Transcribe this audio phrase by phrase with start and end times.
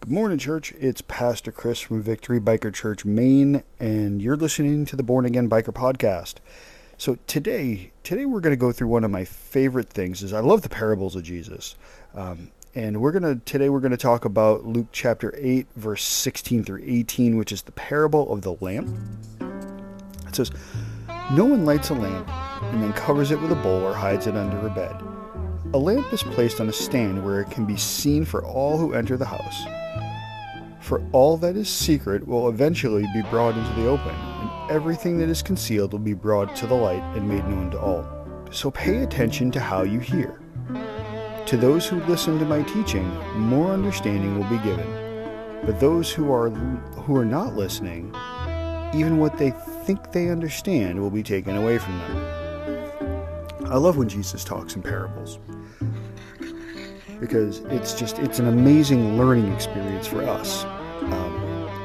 [0.00, 0.72] Good morning, church.
[0.80, 5.46] It's Pastor Chris from Victory Biker Church, Maine, and you're listening to the Born Again
[5.46, 6.36] Biker podcast.
[6.96, 10.22] So today, today we're going to go through one of my favorite things.
[10.22, 11.74] Is I love the parables of Jesus,
[12.14, 16.64] um, and we're gonna today we're going to talk about Luke chapter eight, verse sixteen
[16.64, 18.88] through eighteen, which is the parable of the lamp.
[20.26, 20.50] It says,
[21.30, 22.26] "No one lights a lamp
[22.72, 24.96] and then covers it with a bowl or hides it under a bed."
[25.74, 28.94] A lamp is placed on a stand where it can be seen for all who
[28.94, 29.62] enter the house.
[30.90, 35.28] For all that is secret will eventually be brought into the open, and everything that
[35.28, 38.04] is concealed will be brought to the light and made known to all.
[38.50, 40.40] So pay attention to how you hear.
[41.46, 43.06] To those who listen to my teaching,
[43.38, 44.84] more understanding will be given.
[45.64, 48.12] But those who are who are not listening,
[48.92, 49.52] even what they
[49.86, 53.66] think they understand will be taken away from them.
[53.66, 55.38] I love when Jesus talks in parables
[57.20, 60.66] because it's just it's an amazing learning experience for us.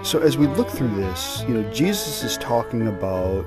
[0.05, 3.44] So as we look through this, you know, Jesus is talking about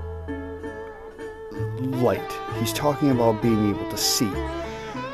[1.79, 2.33] light.
[2.59, 4.29] He's talking about being able to see.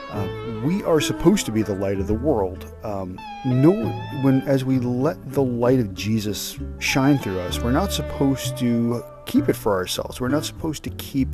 [0.08, 2.74] Um, we are supposed to be the light of the world.
[2.82, 3.74] Um, no,
[4.22, 9.04] when as we let the light of Jesus shine through us, we're not supposed to
[9.26, 10.22] keep it for ourselves.
[10.22, 11.28] We're not supposed to keep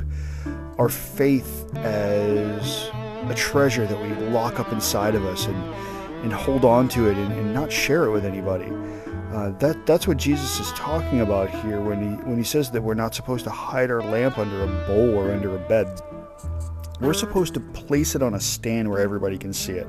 [0.77, 2.91] our faith as
[3.29, 5.73] a treasure that we lock up inside of us and,
[6.23, 8.69] and hold on to it and, and not share it with anybody.
[9.33, 12.81] Uh, that that's what Jesus is talking about here when he when he says that
[12.81, 15.87] we're not supposed to hide our lamp under a bowl or under a bed.
[16.99, 19.87] We're supposed to place it on a stand where everybody can see it.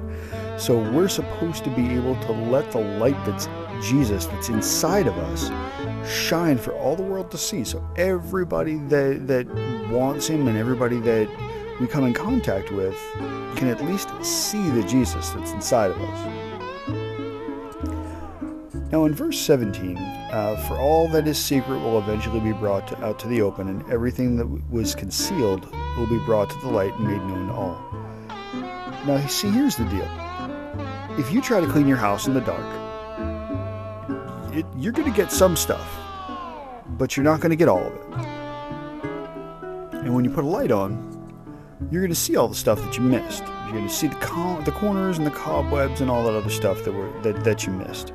[0.58, 3.48] So we're supposed to be able to let the light that's
[3.86, 5.50] Jesus that's inside of us
[6.08, 7.64] shine for all the world to see.
[7.64, 9.46] So everybody that that
[9.90, 11.28] wants him and everybody that
[11.80, 12.96] we come in contact with
[13.56, 16.41] can at least see the Jesus that's inside of us.
[18.92, 23.02] Now, in verse 17, uh, for all that is secret will eventually be brought to,
[23.02, 25.64] out to the open, and everything that was concealed
[25.96, 27.82] will be brought to the light and made known to all.
[29.06, 30.06] Now, see, here's the deal.
[31.18, 32.66] If you try to clean your house in the dark,
[34.54, 35.88] it, you're going to get some stuff,
[36.98, 38.02] but you're not going to get all of it.
[40.04, 41.08] And when you put a light on,
[41.90, 43.42] you're going to see all the stuff that you missed.
[43.64, 46.50] You're going to see the, co- the corners and the cobwebs and all that other
[46.50, 48.12] stuff that were that, that you missed.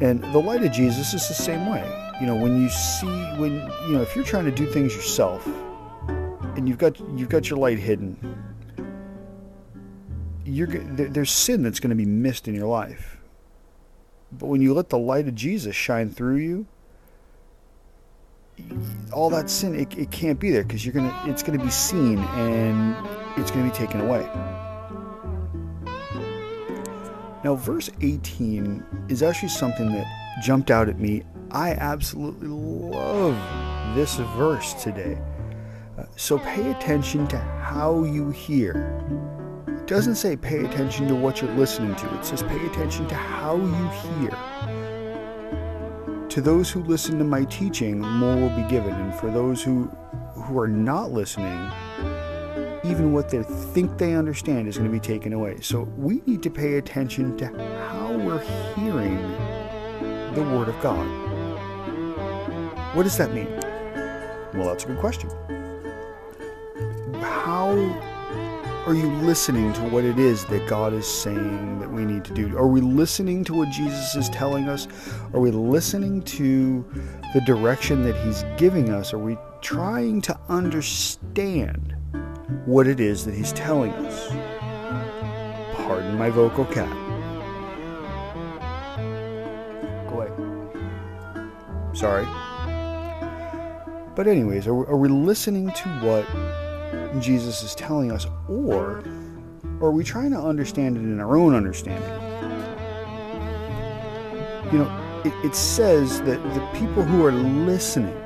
[0.00, 1.84] And the light of Jesus is the same way.
[2.20, 3.06] You know, when you see
[3.38, 3.54] when
[3.86, 5.46] you know if you're trying to do things yourself
[6.56, 8.16] and you've got you've got your light hidden,
[10.44, 13.18] you're there's sin that's going to be missed in your life.
[14.32, 16.66] But when you let the light of Jesus shine through you,
[19.12, 22.18] all that sin it, it can't be there because you're gonna it's gonna be seen
[22.18, 22.96] and
[23.36, 24.28] it's gonna be taken away.
[27.46, 30.04] Now, verse 18 is actually something that
[30.42, 31.22] jumped out at me.
[31.52, 33.36] I absolutely love
[33.94, 35.16] this verse today.
[35.96, 39.00] Uh, so pay attention to how you hear.
[39.68, 43.14] It doesn't say pay attention to what you're listening to, it says pay attention to
[43.14, 44.30] how you hear.
[46.28, 49.84] To those who listen to my teaching, more will be given, and for those who,
[50.34, 51.70] who are not listening,
[52.90, 55.58] even what they think they understand is going to be taken away.
[55.60, 57.46] So we need to pay attention to
[57.88, 58.40] how we're
[58.74, 59.16] hearing
[60.34, 61.06] the Word of God.
[62.94, 63.48] What does that mean?
[64.54, 65.30] Well, that's a good question.
[67.20, 67.70] How
[68.86, 72.32] are you listening to what it is that God is saying that we need to
[72.32, 72.56] do?
[72.56, 74.86] Are we listening to what Jesus is telling us?
[75.34, 76.84] Are we listening to
[77.34, 79.12] the direction that He's giving us?
[79.12, 81.95] Are we trying to understand
[82.66, 84.28] what it is that He's telling us?
[85.76, 86.90] Pardon my vocal cat.
[90.10, 90.30] Go away.
[91.94, 92.26] Sorry.
[94.14, 96.26] But, anyways, are are we listening to what
[97.22, 99.04] Jesus is telling us, or
[99.80, 102.02] are we trying to understand it in our own understanding?
[104.72, 108.16] You know, it, it says that the people who are listening,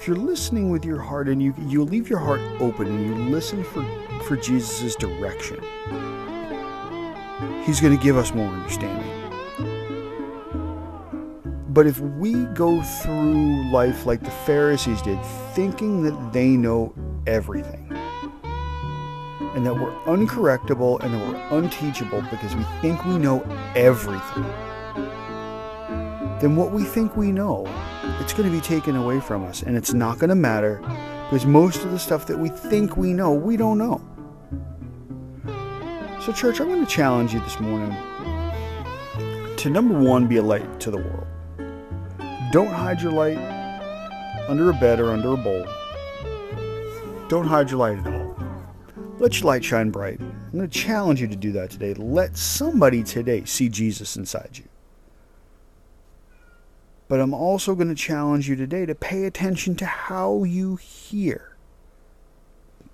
[0.00, 3.14] if you're listening with your heart and you you leave your heart open and you
[3.26, 3.84] listen for
[4.24, 5.62] for Jesus' direction,
[7.64, 9.06] He's going to give us more understanding.
[11.68, 15.22] But if we go through life like the Pharisees did,
[15.54, 16.94] thinking that they know
[17.26, 17.92] everything,
[19.54, 23.42] and that we're uncorrectable and that we're unteachable because we think we know
[23.76, 24.44] everything,
[26.40, 27.66] then what we think we know,
[28.18, 29.62] it's going to be taken away from us.
[29.62, 30.78] And it's not going to matter
[31.30, 34.00] because most of the stuff that we think we know, we don't know.
[36.20, 37.96] So, church, I want to challenge you this morning
[39.56, 41.26] to number one, be a light to the world.
[42.50, 43.36] Don't hide your light
[44.48, 45.66] under a bed or under a bowl.
[47.28, 48.36] Don't hide your light at all.
[49.18, 50.18] Let your light shine bright.
[50.18, 51.92] I'm going to challenge you to do that today.
[51.92, 54.69] Let somebody today see Jesus inside you.
[57.10, 61.56] But I'm also going to challenge you today to pay attention to how you hear.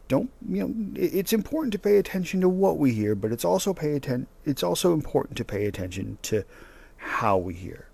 [0.09, 3.75] Don't, you know, it's important to pay attention to what we hear, but it's also
[3.75, 6.45] pay atten- it's also important to pay attention to
[6.97, 7.89] how we hear.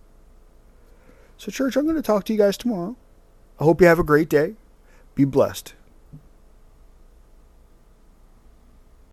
[1.38, 2.94] So church, I'm going to talk to you guys tomorrow.
[3.58, 4.54] I hope you have a great day.
[5.16, 5.74] Be blessed.